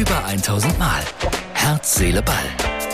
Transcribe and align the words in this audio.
Über 0.00 0.24
1000 0.24 0.78
Mal. 0.78 1.04
Herz, 1.52 1.96
Seele, 1.96 2.22
Ball. 2.22 2.46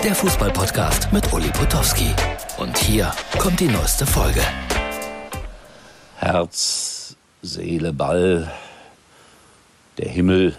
Der 0.03 0.12
Fußballpodcast 0.12 1.13
mit 1.13 1.33
Uli 1.33 1.49
Potowski. 1.50 2.13
Und 2.58 2.76
hier 2.76 3.13
kommt 3.39 3.60
die 3.60 3.68
neueste 3.68 4.05
Folge. 4.05 4.41
Herz, 6.17 7.15
Seele, 7.42 7.92
Ball. 7.92 8.53
Der 9.98 10.09
Himmel 10.09 10.57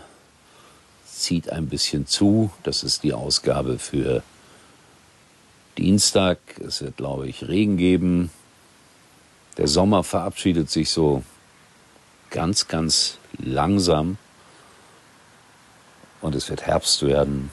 zieht 1.05 1.51
ein 1.51 1.67
bisschen 1.67 2.07
zu. 2.07 2.49
Das 2.63 2.81
ist 2.81 3.03
die 3.03 3.11
Ausgabe 3.11 3.77
für 3.77 4.23
Dienstag. 5.77 6.37
Es 6.65 6.81
wird, 6.81 6.95
glaube 6.95 7.27
ich, 7.27 7.45
Regen 7.45 7.75
geben. 7.75 8.31
Der 9.57 9.67
Sommer 9.67 10.01
verabschiedet 10.01 10.69
sich 10.69 10.91
so 10.91 11.23
ganz, 12.29 12.69
ganz 12.69 13.17
langsam. 13.37 14.17
Und 16.21 16.35
es 16.35 16.49
wird 16.49 16.65
Herbst 16.65 17.05
werden. 17.05 17.51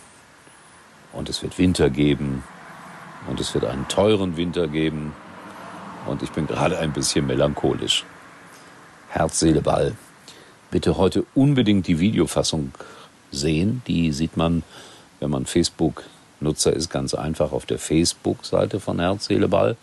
Und 1.13 1.29
es 1.29 1.43
wird 1.43 1.59
Winter 1.59 1.91
geben. 1.91 2.43
Und 3.29 3.41
es 3.41 3.55
wird 3.55 3.65
einen 3.65 3.89
teuren 3.89 4.37
Winter 4.37 4.69
geben. 4.69 5.13
Und 6.07 6.23
ich 6.23 6.31
bin 6.31 6.47
gerade 6.47 6.79
ein 6.79 6.93
bisschen 6.93 7.27
melancholisch. 7.27 8.05
Herz, 9.09 9.41
Seele, 9.41 9.63
Ball. 9.63 9.95
Bitte 10.71 10.97
heute 10.97 11.25
unbedingt 11.35 11.87
die 11.87 12.01
Videofassung 12.01 12.73
sehen. 13.31 13.83
Die 13.87 14.13
sieht 14.13 14.37
man, 14.37 14.63
wenn 15.21 15.31
man 15.31 15.47
Facebook-Nutzer 15.47 16.73
ist, 16.73 16.91
ganz 16.91 17.15
einfach 17.15 17.53
auf 17.53 17.65
der 17.65 17.79
Facebook-Seite 17.79 18.81
von 18.81 18.99
Herz, 18.99 19.27
Seele, 19.27 19.49
Ball 19.49 19.77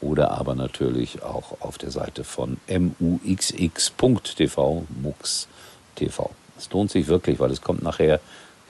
oder 0.00 0.32
aber 0.32 0.54
natürlich 0.54 1.22
auch 1.22 1.60
auf 1.60 1.78
der 1.78 1.90
Seite 1.90 2.24
von 2.24 2.58
muxx.tv, 2.98 4.86
MUX 5.02 5.48
TV. 5.94 6.30
Es 6.58 6.70
lohnt 6.70 6.90
sich 6.90 7.06
wirklich, 7.06 7.38
weil 7.38 7.50
es 7.50 7.62
kommt 7.62 7.82
nachher 7.82 8.20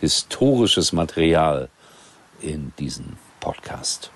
historisches 0.00 0.92
Material 0.92 1.68
in 2.40 2.72
diesen 2.78 3.16
Podcast. 3.40 4.10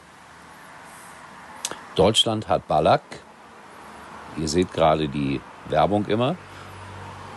Deutschland 1.94 2.48
hat 2.48 2.69
Ballack. 2.69 3.03
Ihr 4.36 4.48
seht 4.48 4.72
gerade 4.72 5.09
die 5.09 5.41
Werbung 5.69 6.06
immer. 6.06 6.36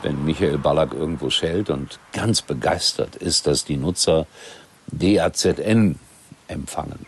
Wenn 0.01 0.25
Michael 0.25 0.57
Ballack 0.57 0.93
irgendwo 0.93 1.29
schellt 1.29 1.69
und 1.69 1.99
ganz 2.11 2.41
begeistert 2.41 3.15
ist, 3.15 3.47
dass 3.47 3.65
die 3.65 3.77
Nutzer 3.77 4.27
DAZN 4.87 5.97
empfangen. 6.47 7.05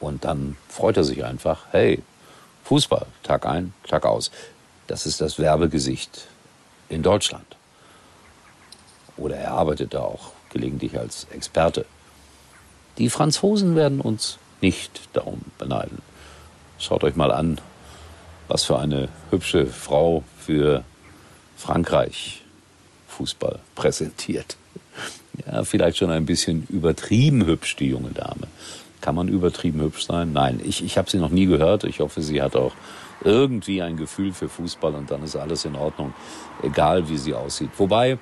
Und 0.00 0.24
dann 0.24 0.56
freut 0.68 0.96
er 0.96 1.04
sich 1.04 1.24
einfach, 1.24 1.66
hey, 1.72 2.02
Fußball, 2.64 3.06
Tag 3.22 3.46
ein, 3.46 3.72
Tag 3.88 4.06
aus. 4.06 4.30
Das 4.86 5.06
ist 5.06 5.20
das 5.20 5.38
Werbegesicht 5.38 6.26
in 6.88 7.02
Deutschland. 7.02 7.56
Oder 9.16 9.36
er 9.36 9.52
arbeitet 9.52 9.94
da 9.94 10.00
auch 10.00 10.32
gelegentlich 10.50 10.98
als 10.98 11.26
Experte. 11.30 11.84
Die 12.98 13.10
Franzosen 13.10 13.76
werden 13.76 14.00
uns 14.00 14.38
nicht 14.60 15.08
darum 15.12 15.40
beneiden. 15.58 15.98
Schaut 16.78 17.04
euch 17.04 17.16
mal 17.16 17.30
an, 17.30 17.60
was 18.48 18.64
für 18.64 18.78
eine 18.78 19.08
hübsche 19.30 19.66
Frau 19.66 20.22
für 20.38 20.84
Frankreich 21.56 22.42
Fußball 23.08 23.60
präsentiert. 23.74 24.56
Ja, 25.46 25.64
vielleicht 25.64 25.98
schon 25.98 26.10
ein 26.10 26.26
bisschen 26.26 26.66
übertrieben 26.68 27.46
hübsch, 27.46 27.76
die 27.76 27.88
junge 27.88 28.10
Dame. 28.10 28.48
Kann 29.00 29.14
man 29.14 29.28
übertrieben 29.28 29.80
hübsch 29.80 30.06
sein? 30.06 30.32
Nein, 30.32 30.60
ich, 30.64 30.84
ich 30.84 30.96
habe 30.96 31.10
sie 31.10 31.18
noch 31.18 31.30
nie 31.30 31.46
gehört. 31.46 31.84
Ich 31.84 32.00
hoffe, 32.00 32.22
sie 32.22 32.40
hat 32.40 32.56
auch 32.56 32.72
irgendwie 33.22 33.82
ein 33.82 33.96
Gefühl 33.96 34.32
für 34.32 34.48
Fußball 34.48 34.94
und 34.94 35.10
dann 35.10 35.22
ist 35.22 35.36
alles 35.36 35.64
in 35.64 35.76
Ordnung, 35.76 36.14
egal 36.62 37.08
wie 37.08 37.16
sie 37.16 37.34
aussieht. 37.34 37.70
Wobei, 37.78 38.18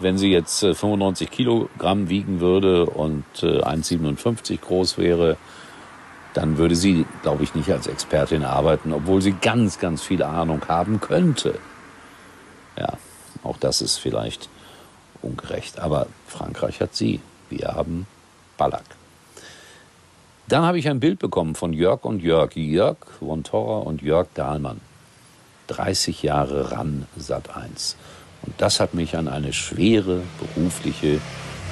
wenn 0.00 0.18
sie 0.18 0.30
jetzt 0.30 0.60
95 0.60 1.28
äh, 1.28 1.30
Kilogramm 1.30 2.08
wiegen 2.08 2.40
würde 2.40 2.86
und 2.86 3.24
1,57 3.36 4.52
äh, 4.52 4.56
groß 4.56 4.98
wäre, 4.98 5.36
dann 6.34 6.58
würde 6.58 6.76
sie, 6.76 7.06
glaube 7.22 7.42
ich, 7.42 7.54
nicht 7.54 7.70
als 7.70 7.86
Expertin 7.86 8.44
arbeiten, 8.44 8.92
obwohl 8.92 9.20
sie 9.20 9.32
ganz, 9.32 9.78
ganz 9.78 10.02
viel 10.02 10.22
Ahnung 10.22 10.62
haben 10.68 11.00
könnte. 11.00 11.58
Ja, 12.78 12.94
auch 13.42 13.56
das 13.58 13.80
ist 13.80 13.98
vielleicht 13.98 14.48
ungerecht. 15.22 15.80
Aber 15.80 16.06
Frankreich 16.26 16.80
hat 16.80 16.94
sie. 16.94 17.20
Wir 17.48 17.68
haben 17.74 18.06
Ballack. 18.56 18.84
Dann 20.46 20.62
habe 20.62 20.78
ich 20.78 20.88
ein 20.88 21.00
Bild 21.00 21.18
bekommen 21.18 21.54
von 21.54 21.72
Jörg 21.72 22.04
und 22.04 22.22
Jörg, 22.22 22.54
Jörg 22.54 22.96
von 23.18 23.44
Torra 23.44 23.80
und 23.80 24.02
Jörg 24.02 24.28
Dahlmann. 24.34 24.80
30 25.68 26.22
Jahre 26.22 26.72
ran 26.72 27.06
Sat 27.16 27.56
1. 27.56 27.96
Und 28.42 28.54
das 28.58 28.80
hat 28.80 28.94
mich 28.94 29.16
an 29.16 29.28
eine 29.28 29.52
schwere 29.52 30.22
berufliche 30.38 31.20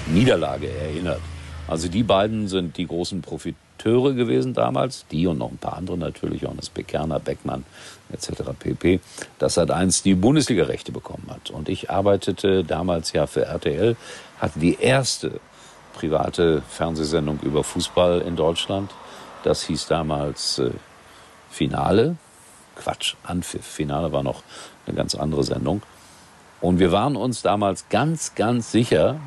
Niederlage 0.06 0.70
erinnert. 0.70 1.20
Also 1.66 1.88
die 1.88 2.02
beiden 2.02 2.48
sind 2.48 2.78
die 2.78 2.86
großen 2.86 3.20
Profiteure 3.20 4.14
gewesen 4.14 4.54
damals, 4.54 5.04
die 5.10 5.26
und 5.26 5.38
noch 5.38 5.50
ein 5.50 5.58
paar 5.58 5.76
andere 5.76 5.98
natürlich, 5.98 6.42
Johannes 6.42 6.70
Bekerner, 6.70 7.20
Beckmann 7.20 7.64
etc. 8.10 8.42
pp. 8.58 9.00
Dass 9.38 9.54
Sat 9.54 9.70
1 9.70 10.02
die 10.02 10.14
Bundesliga-Rechte 10.14 10.92
bekommen 10.92 11.26
hat. 11.28 11.50
Und 11.50 11.68
ich 11.68 11.90
arbeitete 11.90 12.64
damals 12.64 13.12
ja 13.12 13.26
für 13.26 13.44
RTL, 13.44 13.96
hatte 14.40 14.58
die 14.58 14.78
erste 14.80 15.40
private 15.92 16.62
Fernsehsendung 16.68 17.40
über 17.42 17.62
Fußball 17.64 18.22
in 18.22 18.36
Deutschland. 18.36 18.90
Das 19.42 19.64
hieß 19.64 19.86
damals 19.88 20.58
äh, 20.58 20.70
Finale. 21.50 22.16
Quatsch, 22.76 23.14
Anpfiff. 23.24 23.66
Finale 23.66 24.12
war 24.12 24.22
noch 24.22 24.42
eine 24.86 24.96
ganz 24.96 25.14
andere 25.14 25.44
Sendung. 25.44 25.82
Und 26.60 26.78
wir 26.78 26.92
waren 26.92 27.16
uns 27.16 27.42
damals 27.42 27.88
ganz, 27.88 28.34
ganz 28.34 28.72
sicher, 28.72 29.20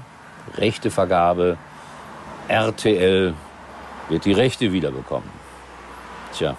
Rechtevergabe, 0.57 1.57
RTL 2.47 3.33
wird 4.09 4.25
die 4.25 4.33
Rechte 4.33 4.73
wiederbekommen. 4.73 5.29
Tja, 6.33 6.57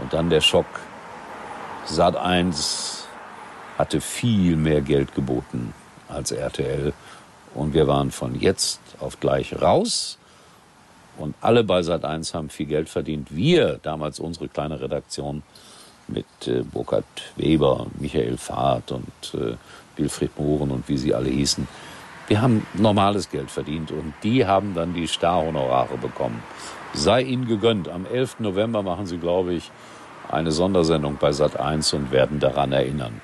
und 0.00 0.12
dann 0.12 0.28
der 0.28 0.40
Schock. 0.40 0.66
Sat 1.86 2.16
1 2.16 3.06
hatte 3.78 4.00
viel 4.00 4.56
mehr 4.56 4.80
Geld 4.80 5.14
geboten 5.14 5.72
als 6.08 6.32
RTL 6.32 6.92
und 7.54 7.74
wir 7.74 7.86
waren 7.86 8.10
von 8.10 8.38
jetzt 8.38 8.80
auf 9.00 9.20
gleich 9.20 9.60
raus. 9.60 10.18
Und 11.16 11.34
alle 11.40 11.64
bei 11.64 11.80
Sat1 11.80 12.34
haben 12.34 12.50
viel 12.50 12.66
Geld 12.66 12.88
verdient. 12.88 13.34
Wir, 13.34 13.78
damals 13.82 14.20
unsere 14.20 14.48
kleine 14.48 14.80
Redaktion 14.80 15.42
mit 16.08 16.26
äh, 16.46 16.62
Burkhard 16.62 17.04
Weber, 17.36 17.86
Michael 17.98 18.36
Fahrt 18.36 18.92
und 18.92 19.34
äh, 19.34 19.54
Wilfried 19.96 20.38
Mohren 20.38 20.70
und 20.70 20.88
wie 20.88 20.98
sie 20.98 21.14
alle 21.14 21.30
hießen, 21.30 21.66
wir 22.28 22.42
haben 22.42 22.66
normales 22.74 23.30
Geld 23.30 23.50
verdient 23.50 23.92
und 23.92 24.12
die 24.22 24.46
haben 24.46 24.74
dann 24.74 24.94
die 24.94 25.06
Starhonorare 25.06 25.96
bekommen. 25.96 26.42
Sei 26.92 27.22
ihnen 27.22 27.46
gegönnt. 27.46 27.88
Am 27.88 28.04
11. 28.04 28.40
November 28.40 28.82
machen 28.82 29.06
sie, 29.06 29.18
glaube 29.18 29.54
ich, 29.54 29.70
eine 30.28 30.50
Sondersendung 30.50 31.18
bei 31.20 31.30
Sat1 31.30 31.94
und 31.94 32.10
werden 32.10 32.40
daran 32.40 32.72
erinnern. 32.72 33.20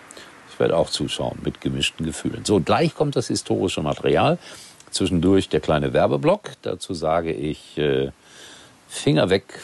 Ich 0.53 0.61
werde 0.61 0.77
auch 0.77 0.89
zuschauen 0.89 1.39
mit 1.43 1.61
gemischten 1.61 2.07
Gefühlen. 2.07 2.45
So, 2.45 2.61
gleich 2.61 2.95
kommt 2.95 3.17
das 3.17 3.29
historische 3.29 3.83
Material. 3.83 4.39
Zwischendurch 4.91 5.49
der 5.49 5.61
kleine 5.61 5.93
Werbeblock. 5.93 6.51
Dazu 6.63 6.95
sage 6.95 7.33
ich 7.33 7.79
äh, 7.79 8.11
Finger 8.89 9.31
weg 9.31 9.59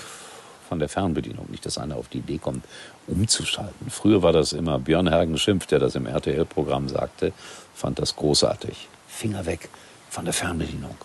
von 0.69 0.79
der 0.79 0.89
Fernbedienung. 0.89 1.47
Nicht, 1.51 1.65
dass 1.67 1.79
einer 1.79 1.97
auf 1.97 2.09
die 2.09 2.19
Idee 2.19 2.39
kommt, 2.39 2.65
umzuschalten. 3.06 3.91
Früher 3.91 4.23
war 4.23 4.33
das 4.33 4.53
immer 4.53 4.79
Björn 4.79 5.09
Hergen 5.09 5.39
Schimpf, 5.39 5.67
der 5.67 5.79
das 5.79 5.95
im 5.95 6.06
RTL-Programm 6.06 6.89
sagte. 6.89 7.33
Fand 7.75 7.99
das 7.99 8.15
großartig. 8.17 8.89
Finger 9.09 9.47
weg 9.47 9.69
von 10.11 10.25
der 10.25 10.34
Fernbedienung. 10.34 10.97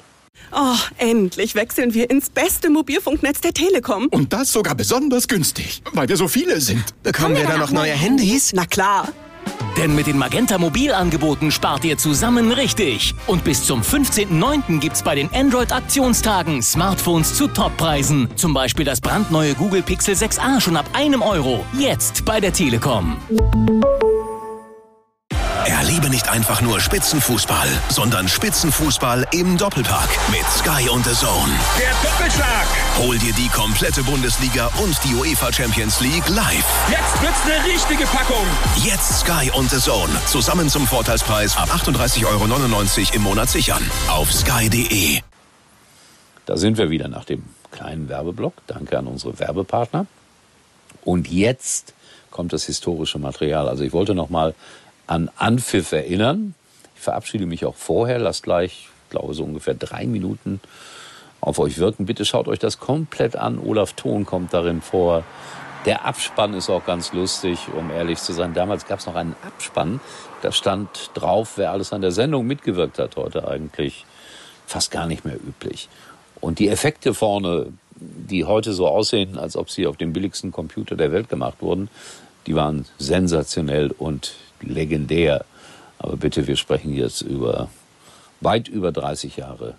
Oh, 0.51 0.75
endlich 0.97 1.55
wechseln 1.55 1.93
wir 1.93 2.09
ins 2.09 2.29
beste 2.29 2.69
Mobilfunknetz 2.69 3.41
der 3.41 3.53
Telekom. 3.53 4.07
Und 4.07 4.33
das 4.33 4.51
sogar 4.51 4.75
besonders 4.75 5.27
günstig, 5.27 5.81
weil 5.93 6.09
wir 6.09 6.17
so 6.17 6.27
viele 6.27 6.59
sind. 6.59 6.83
Bekommen 7.03 7.35
wir 7.35 7.45
da 7.45 7.57
noch 7.57 7.71
neue 7.71 7.93
Handys? 7.93 8.51
Na 8.53 8.65
klar. 8.65 9.07
Denn 9.77 9.95
mit 9.95 10.07
den 10.07 10.17
Magenta 10.17 10.57
Mobilangeboten 10.57 11.51
spart 11.51 11.83
ihr 11.83 11.97
zusammen 11.97 12.51
richtig. 12.51 13.15
Und 13.27 13.43
bis 13.43 13.63
zum 13.63 13.81
15.09. 13.81 14.79
gibt's 14.79 15.03
bei 15.03 15.15
den 15.15 15.29
Android-Aktionstagen 15.33 16.61
Smartphones 16.61 17.35
zu 17.35 17.47
Toppreisen. 17.47 18.29
Zum 18.35 18.53
Beispiel 18.53 18.85
das 18.85 19.01
brandneue 19.01 19.55
Google 19.55 19.81
Pixel 19.81 20.15
6a 20.15 20.61
schon 20.61 20.77
ab 20.77 20.85
einem 20.93 21.21
Euro. 21.21 21.65
Jetzt 21.77 22.25
bei 22.25 22.39
der 22.39 22.53
Telekom. 22.53 23.17
Erlebe 25.65 26.09
nicht 26.09 26.29
einfach 26.29 26.61
nur 26.61 26.79
Spitzenfußball, 26.79 27.67
sondern 27.89 28.27
Spitzenfußball 28.27 29.27
im 29.31 29.57
Doppelpack 29.57 30.09
mit 30.29 30.45
Sky 30.49 30.89
und 30.89 31.05
The 31.05 31.13
Zone. 31.13 31.51
Der 31.79 31.93
Doppelschlag. 32.09 32.67
Hol 33.05 33.17
dir 33.17 33.33
die 33.33 33.49
komplette 33.49 34.01
Bundesliga 34.01 34.67
und 34.81 34.97
die 35.03 35.13
UEFA 35.13 35.51
Champions 35.51 35.99
League 35.99 36.29
live. 36.29 36.89
Jetzt 36.89 37.21
wird's 37.21 37.43
eine 37.43 37.65
richtige 37.65 38.05
Packung. 38.05 38.45
Jetzt 38.81 39.19
Sky 39.19 39.51
und 39.57 39.69
The 39.69 39.77
Zone. 39.77 40.09
Zusammen 40.25 40.69
zum 40.69 40.87
Vorteilspreis 40.87 41.57
ab 41.57 41.67
38,99 41.67 42.25
Euro 42.25 43.15
im 43.15 43.21
Monat 43.23 43.49
sichern. 43.49 43.83
Auf 44.09 44.31
sky.de. 44.31 45.19
Da 46.45 46.55
sind 46.55 46.77
wir 46.77 46.91
wieder 46.91 47.09
nach 47.09 47.25
dem 47.25 47.43
kleinen 47.71 48.07
Werbeblock. 48.07 48.53
Danke 48.67 48.97
an 48.97 49.07
unsere 49.07 49.37
Werbepartner. 49.37 50.05
Und 51.03 51.27
jetzt 51.27 51.93
kommt 52.31 52.53
das 52.53 52.63
historische 52.63 53.19
Material. 53.19 53.67
Also 53.67 53.83
ich 53.83 53.91
wollte 53.91 54.15
noch 54.15 54.29
mal 54.29 54.55
an 55.07 55.29
Anpfiff 55.35 55.91
erinnern. 55.91 56.55
Ich 56.95 57.01
verabschiede 57.01 57.47
mich 57.47 57.65
auch 57.65 57.75
vorher, 57.75 58.17
lasst 58.17 58.43
gleich, 58.43 58.87
ich 59.03 59.09
glaube, 59.09 59.33
so 59.33 59.43
ungefähr 59.43 59.73
drei 59.73 60.05
Minuten 60.05 60.61
auf 61.43 61.59
euch 61.59 61.77
wirken. 61.77 62.05
Bitte 62.05 62.25
schaut 62.25 62.47
euch 62.47 62.59
das 62.59 62.79
komplett 62.79 63.35
an. 63.35 63.59
Olaf 63.59 63.93
Thon 63.93 64.25
kommt 64.25 64.53
darin 64.53 64.81
vor. 64.81 65.23
Der 65.85 66.05
Abspann 66.05 66.53
ist 66.53 66.69
auch 66.69 66.85
ganz 66.85 67.11
lustig, 67.11 67.59
um 67.77 67.91
ehrlich 67.91 68.19
zu 68.19 68.31
sein. 68.31 68.53
Damals 68.53 68.85
gab 68.85 68.99
es 68.99 69.05
noch 69.05 69.15
einen 69.15 69.35
Abspann. 69.45 69.99
Da 70.41 70.53
stand 70.53 71.11
drauf, 71.13 71.53
wer 71.57 71.71
alles 71.71 71.91
an 71.91 72.01
der 72.01 72.11
Sendung 72.11 72.47
mitgewirkt 72.47 72.97
hat. 72.97 73.17
Heute 73.17 73.45
eigentlich 73.45 74.05
fast 74.65 74.91
gar 74.91 75.05
nicht 75.05 75.25
mehr 75.25 75.35
üblich. 75.35 75.89
Und 76.39 76.59
die 76.59 76.69
Effekte 76.69 77.13
vorne, 77.13 77.67
die 77.95 78.45
heute 78.45 78.71
so 78.71 78.87
aussehen, 78.87 79.37
als 79.37 79.57
ob 79.57 79.69
sie 79.69 79.85
auf 79.85 79.97
dem 79.97 80.13
billigsten 80.13 80.53
Computer 80.53 80.95
der 80.95 81.11
Welt 81.11 81.27
gemacht 81.27 81.57
wurden, 81.59 81.89
die 82.47 82.55
waren 82.55 82.85
sensationell 82.97 83.91
und 83.91 84.35
legendär. 84.61 85.43
Aber 85.99 86.15
bitte, 86.15 86.47
wir 86.47 86.55
sprechen 86.55 86.93
jetzt 86.93 87.21
über 87.21 87.69
weit 88.39 88.69
über 88.69 88.93
30 88.93 89.37
Jahre 89.37 89.75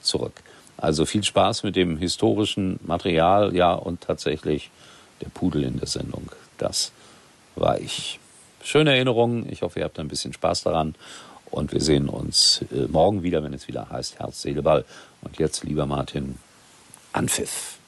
zurück. 0.00 0.42
Also 0.76 1.04
viel 1.04 1.22
Spaß 1.22 1.62
mit 1.62 1.76
dem 1.76 1.98
historischen 1.98 2.80
Material, 2.84 3.54
ja, 3.54 3.72
und 3.72 4.00
tatsächlich 4.00 4.70
der 5.20 5.28
Pudel 5.28 5.64
in 5.64 5.78
der 5.78 5.86
Sendung. 5.86 6.30
Das 6.58 6.92
war 7.54 7.78
ich. 7.78 8.18
Schöne 8.62 8.94
Erinnerungen. 8.94 9.50
Ich 9.50 9.62
hoffe, 9.62 9.80
ihr 9.80 9.84
habt 9.84 9.98
ein 9.98 10.08
bisschen 10.08 10.32
Spaß 10.32 10.62
daran. 10.62 10.94
Und 11.50 11.72
wir 11.72 11.80
sehen 11.80 12.08
uns 12.08 12.64
äh, 12.72 12.86
morgen 12.88 13.22
wieder, 13.22 13.42
wenn 13.42 13.52
es 13.52 13.68
wieder 13.68 13.90
heißt 13.90 14.18
Herz, 14.18 14.42
Seele, 14.42 14.62
Ball. 14.62 14.84
Und 15.20 15.38
jetzt, 15.38 15.64
lieber 15.64 15.86
Martin, 15.86 16.36
Anpfiff. 17.12 17.78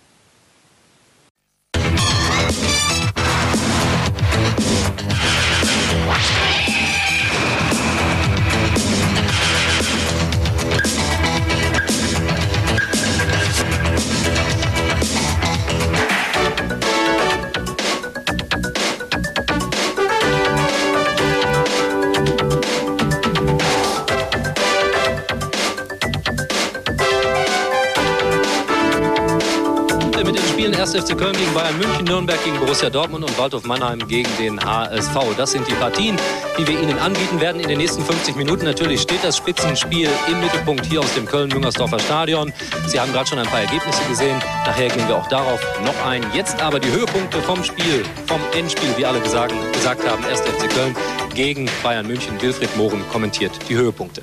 Spielen 30.65 30.81
1. 30.81 30.95
FC 30.95 31.19
Köln 31.19 31.37
gegen 31.37 31.53
Bayern 31.53 31.77
München, 31.77 32.05
Nürnberg 32.07 32.43
gegen 32.43 32.59
Borussia 32.59 32.89
Dortmund 32.89 33.23
und 33.23 33.37
Waldhof 33.37 33.65
Mannheim 33.65 33.99
gegen 34.09 34.35
den 34.39 34.59
HSV. 34.59 35.37
Das 35.37 35.53
sind 35.53 35.69
die 35.69 35.75
Partien, 35.75 36.17
die 36.57 36.67
wir 36.67 36.81
Ihnen 36.81 36.99
anbieten 37.01 37.39
werden 37.39 37.61
in 37.61 37.69
den 37.69 37.77
nächsten 37.77 38.03
50 38.03 38.35
Minuten. 38.35 38.65
Natürlich 38.65 39.03
steht 39.03 39.23
das 39.23 39.37
Spitzenspiel 39.37 40.09
im 40.27 40.41
Mittelpunkt 40.41 40.87
hier 40.87 41.01
aus 41.01 41.13
dem 41.13 41.27
Köln-Müngersdorfer 41.27 41.99
Stadion. 41.99 42.51
Sie 42.87 42.99
haben 42.99 43.13
gerade 43.13 43.27
schon 43.27 43.39
ein 43.41 43.47
paar 43.47 43.61
Ergebnisse 43.61 44.03
gesehen. 44.09 44.39
Nachher 44.65 44.89
gehen 44.89 45.07
wir 45.07 45.19
auch 45.19 45.27
darauf 45.27 45.61
noch 45.85 46.07
ein. 46.07 46.25
Jetzt 46.33 46.63
aber 46.63 46.81
die 46.81 46.91
Höhepunkte 46.91 47.43
vom 47.43 47.63
Spiel, 47.63 48.03
vom 48.27 48.41
Endspiel, 48.57 48.89
wie 48.97 49.05
alle 49.05 49.21
gesagt, 49.21 49.53
gesagt 49.75 50.09
haben. 50.09 50.25
1. 50.25 50.41
FC 50.41 50.71
Köln 50.71 50.97
gegen 51.35 51.69
Bayern 51.83 52.07
München. 52.07 52.41
Wilfried 52.41 52.75
Mohren 52.79 53.05
kommentiert 53.13 53.53
die 53.69 53.75
Höhepunkte. 53.75 54.23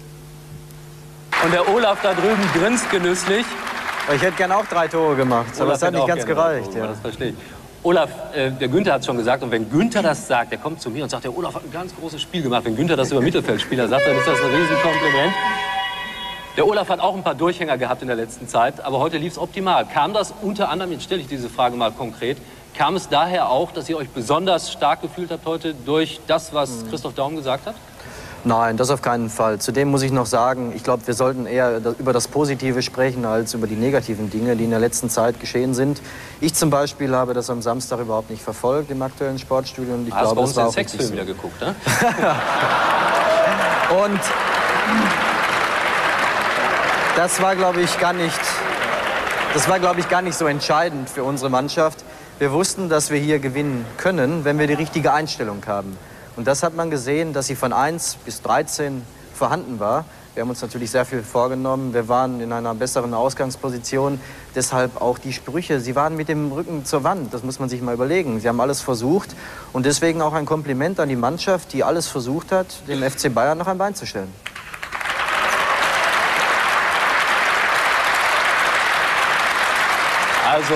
Und 1.46 1.54
der 1.54 1.70
Olaf 1.72 2.00
da 2.02 2.16
drüben 2.16 2.50
grinst 2.56 2.90
genüsslich. 2.90 3.46
Ich 4.14 4.22
hätte 4.22 4.34
gern 4.36 4.52
auch 4.52 4.66
drei 4.66 4.88
Tore 4.88 5.16
gemacht, 5.16 5.48
aber 5.56 5.66
Olaf 5.66 5.74
das 5.74 5.82
hat 5.82 5.88
hätte 5.90 5.98
nicht 5.98 6.08
ganz 6.08 6.26
gerne 6.26 6.36
gereicht. 6.36 6.74
Ja. 6.76 6.88
Das 6.88 7.00
verstehe 7.00 7.30
ich. 7.30 7.36
Olaf, 7.84 8.10
äh, 8.34 8.52
der 8.52 8.68
Günther 8.68 8.94
hat 8.94 9.02
es 9.02 9.06
schon 9.08 9.18
gesagt, 9.18 9.42
und 9.42 9.52
wenn 9.52 9.70
Günther 9.70 10.04
das 10.04 10.28
sagt, 10.28 10.52
der 10.52 10.60
kommt 10.60 10.82
zu 10.82 10.90
mir 10.90 11.04
und 11.04 11.10
sagt, 11.10 11.24
der 11.24 11.36
Olaf 11.36 11.56
hat 11.56 11.64
ein 11.64 11.72
ganz 11.72 11.96
großes 11.96 12.22
Spiel 12.22 12.44
gemacht. 12.44 12.66
Wenn 12.66 12.76
Günther 12.76 12.96
das 12.96 13.12
über 13.12 13.22
Mittelfeldspieler 13.22 13.88
sagt, 13.88 14.06
dann 14.06 14.18
ist 14.18 14.28
das 14.28 14.40
ein 14.40 14.50
Riesenkompliment. 14.50 15.34
Der 16.58 16.68
Olaf 16.68 16.90
hat 16.90 17.00
auch 17.00 17.16
ein 17.16 17.24
paar 17.24 17.34
Durchhänger 17.34 17.78
gehabt 17.78 18.02
in 18.02 18.08
der 18.08 18.18
letzten 18.18 18.48
Zeit, 18.48 18.84
aber 18.84 19.00
heute 19.00 19.18
lief 19.18 19.34
es 19.34 19.40
optimal. 19.40 19.86
Kam 19.86 20.14
das 20.14 20.34
unter 20.42 20.70
anderem, 20.70 20.92
jetzt 20.92 21.06
stelle 21.06 21.22
ich 21.22 21.28
diese 21.28 21.50
Frage 21.50 21.78
mal 21.78 21.92
konkret, 21.92 22.38
kam 22.78 22.96
es 22.96 23.08
daher 23.08 23.50
auch, 23.50 23.72
dass 23.72 23.88
ihr 23.90 23.98
euch 23.98 24.10
besonders 24.10 24.72
stark 24.72 25.02
gefühlt 25.02 25.32
habt 25.32 25.46
heute 25.46 25.74
durch 25.74 26.20
das, 26.28 26.54
was 26.54 26.84
Mhm. 26.84 26.90
Christoph 26.90 27.14
Daum 27.14 27.36
gesagt 27.36 27.66
hat? 27.68 27.76
Nein, 28.44 28.76
das 28.78 28.90
auf 28.90 29.02
keinen 29.02 29.30
Fall. 29.30 29.60
Zudem 29.60 29.90
muss 29.90 30.02
ich 30.02 30.12
noch 30.12 30.26
sagen, 30.26 30.74
ich 30.76 30.84
glaube, 30.84 31.06
wir 31.06 31.14
sollten 31.14 31.46
eher 31.46 31.80
über 32.00 32.12
das 32.12 32.28
Positive 32.28 32.82
sprechen 32.82 33.26
als 33.26 33.54
über 33.54 33.68
die 33.68 33.76
negativen 33.76 34.30
Dinge, 34.32 34.56
die 34.56 34.64
in 34.64 34.72
der 34.72 34.80
letzten 34.80 35.10
Zeit 35.10 35.40
geschehen 35.40 35.74
sind. 35.74 36.02
Ich 36.40 36.56
zum 36.56 36.72
Beispiel 36.72 37.16
habe 37.16 37.34
das 37.34 37.50
am 37.50 37.62
Samstag 37.62 38.00
überhaupt 38.00 38.32
nicht 38.32 38.42
verfolgt 38.42 38.90
im 38.90 39.02
aktuellen 39.02 39.38
Sportstudio 39.38 39.94
und 39.94 40.08
ich 40.08 40.14
Hast 40.14 40.34
glaube, 40.34 40.56
war 40.56 40.66
den 40.66 40.72
Sexfilm 40.72 41.06
so. 41.08 41.14
wieder 41.14 41.26
geguckt, 41.26 41.62
ne? 41.62 41.76
Und 43.92 44.22
das 47.18 47.42
war, 47.42 47.58
glaube 47.58 47.82
ich, 47.82 48.00
gar 48.00 48.14
nicht, 48.14 48.40
das 49.54 49.68
war, 49.68 49.80
glaube 49.80 50.00
ich, 50.00 50.08
gar 50.08 50.22
nicht 50.22 50.38
so 50.38 50.46
entscheidend 50.48 51.10
für 51.10 51.26
unsere 51.26 51.50
Mannschaft. 51.50 52.06
Wir 52.40 52.54
wussten, 52.54 52.88
dass 52.88 53.12
wir 53.12 53.20
hier 53.20 53.40
gewinnen 53.40 53.86
können, 53.98 54.46
wenn 54.46 54.58
wir 54.58 54.68
die 54.68 54.74
richtige 54.76 55.12
Einstellung 55.12 55.62
haben. 55.68 55.98
Und 56.36 56.48
das 56.48 56.64
hat 56.64 56.76
man 56.76 56.90
gesehen, 56.90 57.34
dass 57.34 57.48
sie 57.48 57.56
von 57.56 57.74
1 57.74 58.18
bis 58.26 58.42
13 58.42 59.04
vorhanden 59.34 59.80
war. 59.80 60.06
Wir 60.34 60.42
haben 60.42 60.50
uns 60.50 60.62
natürlich 60.62 60.92
sehr 60.92 61.04
viel 61.04 61.24
vorgenommen. 61.24 61.94
Wir 61.94 62.08
waren 62.08 62.40
in 62.40 62.54
einer 62.54 62.74
besseren 62.74 63.14
Ausgangsposition. 63.14 64.22
Deshalb 64.56 65.02
auch 65.02 65.20
die 65.20 65.34
Sprüche. 65.34 65.82
Sie 65.82 65.94
waren 65.94 66.16
mit 66.16 66.30
dem 66.30 66.54
Rücken 66.54 66.86
zur 66.86 67.04
Wand. 67.04 67.34
Das 67.34 67.44
muss 67.44 67.60
man 67.60 67.68
sich 67.68 67.82
mal 67.82 67.94
überlegen. 67.94 68.40
Sie 68.40 68.48
haben 68.48 68.62
alles 68.62 68.80
versucht. 68.80 69.36
Und 69.74 69.86
deswegen 69.86 70.22
auch 70.22 70.32
ein 70.32 70.46
Kompliment 70.46 71.02
an 71.02 71.10
die 71.10 71.18
Mannschaft, 71.18 71.74
die 71.74 71.84
alles 71.84 72.08
versucht 72.08 72.54
hat, 72.54 72.68
dem 72.88 73.04
FC 73.04 73.34
Bayern 73.34 73.58
noch 73.58 73.68
ein 73.68 73.78
Bein 73.78 73.94
zu 73.94 74.06
stellen. 74.06 74.34
Also, 80.48 80.76